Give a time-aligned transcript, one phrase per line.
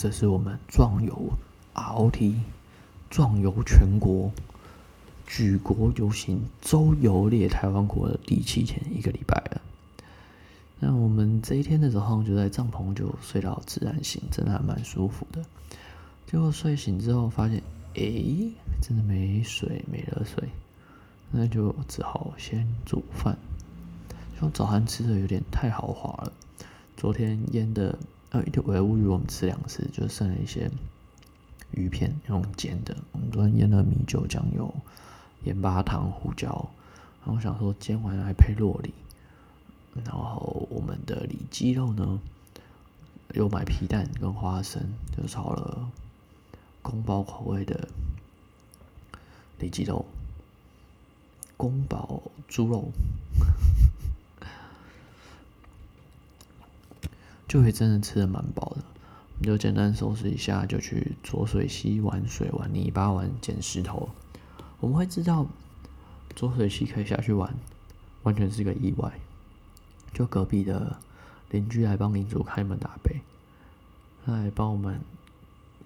[0.00, 1.30] 这是我们壮游
[1.74, 2.34] ROT
[3.10, 4.32] 壮游全国
[5.26, 9.60] 举国游行周游列台湾国的第七天一个礼拜了。
[10.78, 15.44] 那我们这一天的时候就在帐篷就睡到自然醒，真的还蛮舒服的。
[16.26, 17.62] 结果睡醒之后发现，
[17.92, 20.48] 诶，真的没水，没热水，
[21.30, 23.36] 那就只好先煮饭。
[24.40, 26.32] 就早餐吃的有点太豪华了，
[26.96, 27.98] 昨天腌的。
[28.30, 30.70] 呃，一条尾乌鱼我们吃两次，就剩了一些
[31.72, 32.96] 鱼片用煎的。
[33.10, 34.72] 我们昨天腌了米酒、酱油、
[35.42, 36.70] 盐巴、糖、胡椒，
[37.24, 38.94] 然后想说煎完还配洛梨。
[40.04, 42.20] 然后我们的里脊肉呢，
[43.34, 44.80] 又买皮蛋跟花生，
[45.16, 45.90] 就炒了
[46.82, 47.88] 宫保口味的
[49.58, 50.04] 里脊肉，
[51.56, 52.92] 宫保猪肉。
[57.50, 58.84] 就会真的吃的蛮饱的，
[59.34, 64.08] 我们就简单收拾一下，就去浊水溪玩水、玩泥巴、玩捡石头。
[64.78, 65.44] 我们会知道
[66.36, 67.52] 浊水溪可以下去玩，
[68.22, 69.12] 完全是个意外。
[70.14, 70.96] 就隔壁的
[71.50, 73.16] 邻居来帮领主开门打杯，
[74.26, 75.00] 来帮我们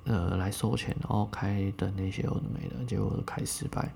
[0.04, 3.90] 呃来收钱，然后开的那些有的没的，结果开失败。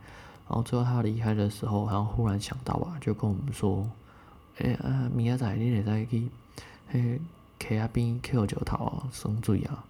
[0.48, 3.86] 然后最后他离开的时候，好像忽然想到吧，就跟我们说
[4.56, 6.30] ：“哎啊，明仔你也在去
[6.88, 7.20] 嘿。”
[7.58, 9.84] 溪啊边溪石头啊，生水啊，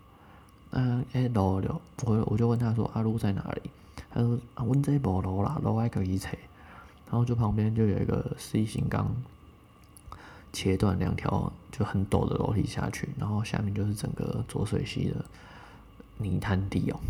[0.70, 3.70] 啊，诶，路了，我我就问他说：“啊，路在哪里？”
[4.10, 6.28] 他说：“啊，阮这无路啦，路爱自己找。”
[7.10, 9.14] 然后就旁边就有一个 C 型钢
[10.52, 15.24] 切断两条就很陡的楼梯下去，然后下面就是整个浊水溪的
[16.18, 17.00] 泥滩地哦。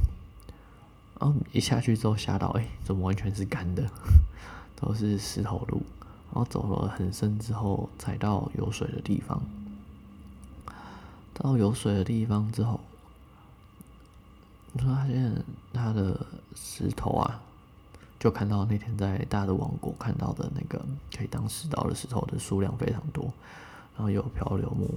[1.20, 3.88] 然后一下去之后吓到，哎，怎么完全是干的，
[4.80, 5.82] 都是石头路。
[6.32, 9.42] 然后走了很深之后，才到有水的地方。
[11.40, 12.80] 到有水的地方之后，
[14.72, 17.40] 你发现它的石头啊，
[18.18, 20.84] 就看到那天在大的王国看到的那个
[21.16, 23.32] 可以当石刀的石头的数量非常多，
[23.96, 24.94] 然后有漂流木，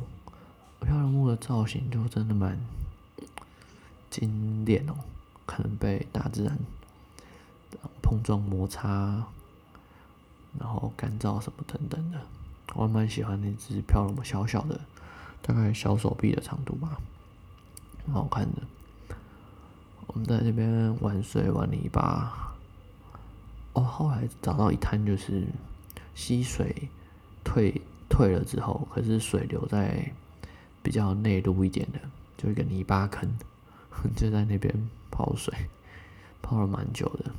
[0.86, 2.60] 漂流木的造型就真的蛮
[4.10, 4.94] 经典哦，
[5.46, 6.58] 可能被大自然
[8.02, 9.26] 碰撞摩擦，
[10.60, 12.20] 然后干燥什么等等的，
[12.74, 14.82] 我蛮喜欢那只漂流木，小小的。
[15.42, 16.98] 大概小手臂的长度吧，
[18.06, 18.62] 很好看的。
[20.08, 22.54] 我们在这边玩水玩泥巴。
[23.74, 25.48] 哦，后来找到一滩，就是
[26.14, 26.90] 溪水
[27.44, 30.12] 退退了之后，可是水留在
[30.84, 32.00] 比较内陆一点的，
[32.38, 33.30] 就一个泥巴坑，
[34.16, 35.54] 就在那边泡水，
[36.42, 37.32] 泡了蛮久的。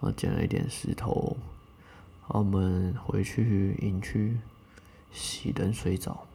[0.00, 1.36] 我捡了一点石头，
[2.28, 4.38] 我们回去营区
[5.12, 6.26] 洗冷水澡。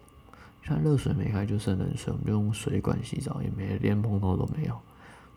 [0.67, 4.77] 像热水没开就剩冷水，我们就用水管洗澡，也没连蓬头都没有，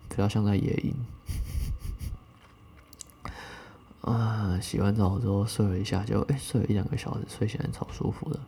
[0.09, 0.93] 比较像在野营。
[4.01, 8.39] 啊，洗完澡之后睡了一下，就哎睡了一两个小时，睡起来超舒服的。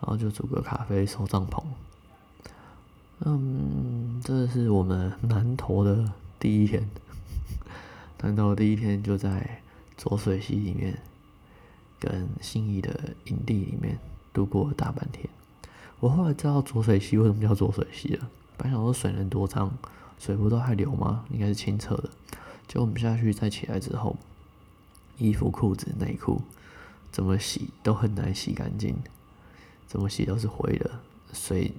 [0.00, 1.62] 然后就煮个咖啡，收帐篷。
[3.20, 6.88] 嗯，这是我们南投的第一天。
[8.20, 9.60] 南投第一天就在
[9.96, 10.98] 浊水溪里面，
[11.98, 13.98] 跟心仪的营地里面
[14.32, 15.28] 度过了大半天。
[16.02, 18.28] 我后来知道浊水溪为什么叫浊水溪了。
[18.56, 19.72] 本来想说水能多脏，
[20.18, 21.24] 水不都还流吗？
[21.30, 22.10] 应该是清澈的。
[22.66, 24.16] 结果我们下去再起来之后，
[25.16, 26.42] 衣服、裤子、内裤
[27.12, 28.96] 怎么洗都很难洗干净，
[29.86, 30.90] 怎么洗都是灰的。
[31.32, 31.72] 水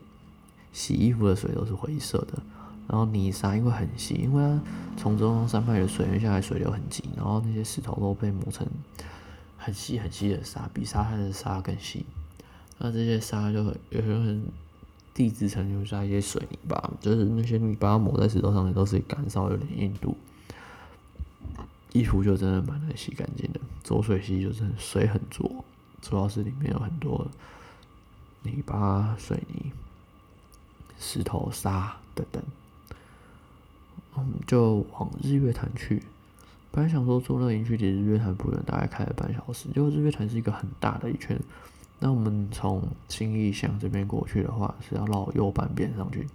[0.72, 2.41] 洗衣服的水都是灰色的。
[2.88, 4.61] 然后泥沙因为很细，因为它
[4.95, 8.66] 从中央山脉的水源下来，水流很急，然后那些石头都被磨成
[9.57, 12.05] 很细很细的沙，比沙滩的沙更细。
[12.86, 14.22] 那这些沙就有时候
[15.14, 20.18] 地质层留下一些水泥吧，就是那些泥巴抹在石头上面都是干燥有点硬度，
[21.94, 23.62] 衣服就真的蛮难洗干净的。
[23.85, 25.64] 浊水溪就是水很浊，
[26.02, 27.26] 主要是里面有很多
[28.41, 29.72] 泥巴、水泥、
[31.00, 32.44] 石头、沙等等。
[34.18, 36.03] 嗯，就往日月潭去。
[36.70, 41.40] 本来想说坐那营区离日月潭不远，大概开了半小时，结果日月潭是一个很大的一圈。
[41.99, 46.28] 那我们从新义乡这边过去的话，是要绕右半边上去。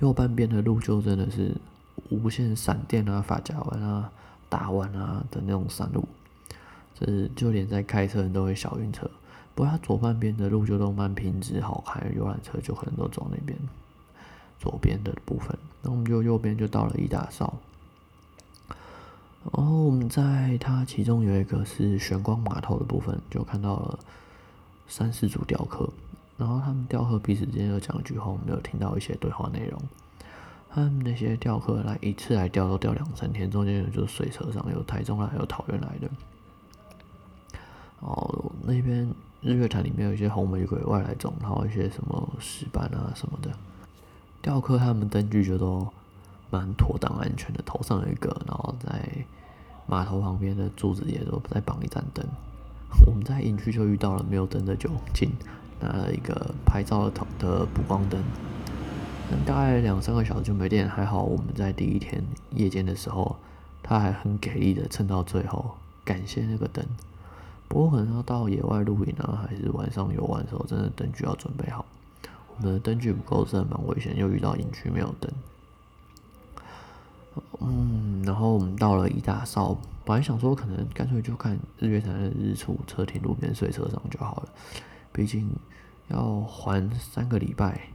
[0.00, 1.54] 右半边的路就真的是
[2.10, 4.10] 无限闪电啊、发夹弯啊、
[4.48, 6.04] 大弯啊的那种山路，
[6.94, 9.08] 就是就连在开车人都会小晕车。
[9.54, 13.56] 不过它左半边的路就都蛮平直好开，游览车就可能都走那边
[14.58, 15.56] 左边的部分。
[15.80, 17.54] 那我们就右边就到了一大哨，
[19.52, 23.98] 然后我们在它其中有一个是玄光码头的部分，就看到了。
[24.86, 25.88] 三四组雕刻，
[26.36, 29.80] 然后他们雕刻彼此之间有讲一句话，我们有听到一些对话内容。
[30.70, 36.10] 他们那些雕刻来一次来钓都钓两三天，中间有就是水车上有台中来有桃园来的。
[38.00, 39.10] 哦，那边
[39.40, 43.50] 日月潭里面有一些红玫瑰外来种，然后一些什么石斑啊什么的。
[44.42, 45.88] 雕刻他们灯具就都
[46.54, 49.08] 蛮妥当安全的，头上有一个，然后在
[49.86, 52.24] 码头旁边的柱子也都再绑一盏灯。
[53.04, 55.32] 我们在营区就遇到了没有灯的酒精，
[55.80, 58.22] 拿了一个拍照的头的补光灯，
[59.44, 60.88] 大概两三个小时就没电。
[60.88, 62.22] 还好我们在第一天
[62.52, 63.34] 夜间的时候，
[63.82, 65.74] 他还很给力的撑到最后，
[66.04, 66.86] 感谢那个灯。
[67.66, 71.84] 不过可能要到野外露营啊，还是晚上游玩的时候，真的灯具要准备好。
[72.56, 74.16] 我们的灯具不够，真的蛮危险。
[74.16, 75.28] 又遇到营区没有灯，
[77.60, 79.76] 嗯，然后我们到了一大哨。
[80.04, 84.48] 本来想说，可能干脆就看日月潭的日出，车停路边睡车上就好了。
[85.12, 85.48] 毕竟
[86.08, 87.88] 要还三个礼拜，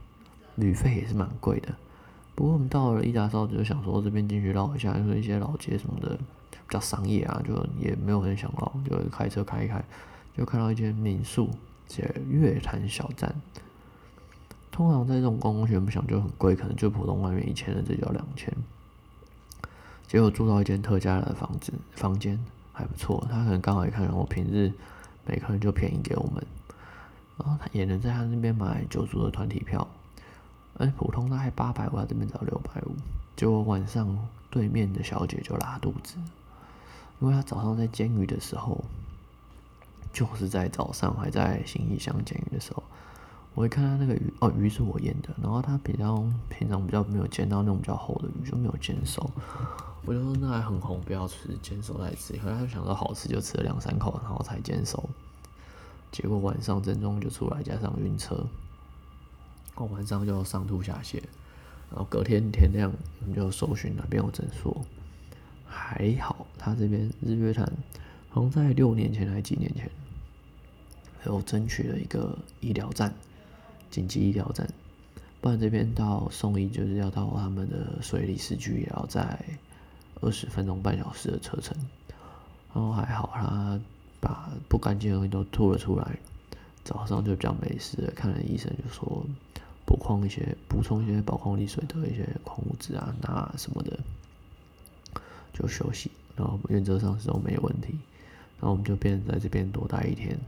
[0.56, 1.68] 旅费也是蛮贵的。
[2.34, 6.16] 不过我们到了一大少，就想说这边进去绕一下，因为一些老街什么的
[6.50, 9.80] 比较商业啊，就也没有很想绕，就开车开一开，
[10.36, 11.48] 就看到一间民宿，
[11.86, 13.32] 写月潭小站。
[14.72, 18.52] 通常在这种公共区不想就很贵，可能就普通外面一千的，这就要两千。
[20.10, 22.36] 结果住到一间特价的房子，房间
[22.72, 23.24] 还不错。
[23.30, 24.72] 他可能刚好也看到我平日
[25.24, 26.44] 每个人就便宜给我们，
[27.38, 29.86] 然后他也能在他那边买九族的团体票，
[30.78, 32.96] 哎，普通大概八百五，他这边只要六百五。
[33.36, 34.18] 结果晚上
[34.50, 36.16] 对面的小姐就拉肚子，
[37.20, 38.84] 因为她早上在监狱的时候，
[40.12, 42.82] 就是在早上还在新义乡监狱的时候。
[43.54, 49.30] 我一看他那个鱼，哦，鱼是我腌的，然后他比较平常比较没有煎到那种比较厚的鱼，就没有煎熟。
[50.10, 52.36] 我就说那还很红，不要吃，煎熟再吃。
[52.40, 55.08] 后来他就想到好吃，就吃了两三口，然后才煎熟。
[56.10, 58.44] 结果晚上症状就出来，加上晕车，
[59.76, 61.22] 我晚上就上吐下泻。
[61.90, 64.84] 然后隔天天亮，我们就搜寻哪边有诊所。
[65.64, 67.72] 还好他这边日月潭，
[68.30, 69.88] 好像在六年前还是几年前，
[71.24, 73.14] 有争取了一个医疗站。
[73.88, 74.68] 紧急医疗站，
[75.40, 79.40] 不然这边到送医就是要到他们的水里市区，也要在
[80.20, 81.76] 二十分钟半小时的车程。
[82.72, 83.80] 然后还好，他
[84.20, 86.18] 把不干净的东西都吐了出来，
[86.84, 88.12] 早上就比较没事了。
[88.14, 89.24] 看了医生就说
[89.84, 93.98] 补矿一些，补充一些宝矿力水的一些矿物质啊，那什么的
[95.52, 96.10] 就休息。
[96.36, 97.98] 然后原则上是都没问题。
[98.60, 100.38] 然后我们就变在这边多待一天。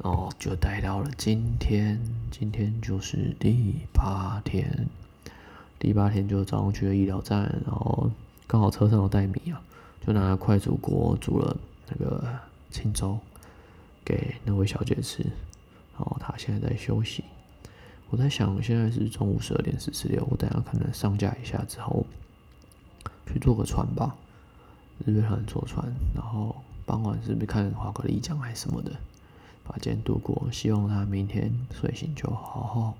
[0.00, 4.86] 然后就待到了今天，今天就是第八天，
[5.78, 8.08] 第八天就早上去了医疗站，然后
[8.48, 9.60] 刚好车上有带米啊，
[10.04, 11.54] 就拿快煮锅煮了
[11.86, 12.24] 那个
[12.70, 13.18] 青粥
[14.02, 17.22] 给那位小姐吃，然后她现在在休息。
[18.08, 22.06] 我在想，现在是中午十二点四十六，我等下可能上架一下之后
[23.26, 24.16] 去坐个船吧，
[25.04, 25.84] 日月潭坐船，
[26.14, 26.56] 然后
[26.86, 28.92] 傍晚是不是看划个丽江还是什么的。
[29.62, 32.94] 把今天度过，希望他明天睡醒就好好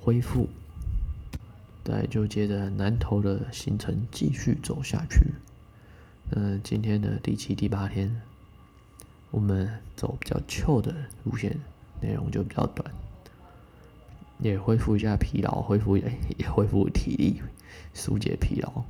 [0.00, 0.48] 恢复，
[1.84, 5.32] 再就接着南投的行程继续走下去。
[6.30, 8.22] 嗯，今天的第七、第八天，
[9.30, 11.58] 我们走比较旧的路线，
[12.00, 12.90] 内容就比较短，
[14.38, 16.04] 也恢复一下疲劳，恢复也
[16.38, 17.42] 也恢复体力，
[17.92, 18.84] 疏解疲劳。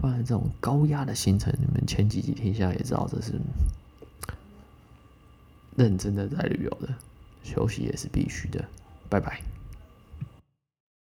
[0.00, 3.34] 不然这种高压的行程，你们前几集听下来也知道，这是。
[5.76, 6.88] 认真的在旅游的，
[7.42, 8.62] 休息也是必须的。
[9.08, 9.40] 拜拜。